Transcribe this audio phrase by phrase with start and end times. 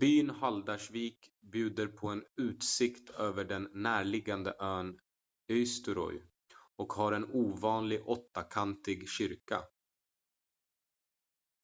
[0.00, 5.00] byn haldarsvík bjuder på en utsikt över den närliggande ön
[5.48, 6.22] eysturoy
[6.76, 9.62] och har en ovanlig åttakantig kyrka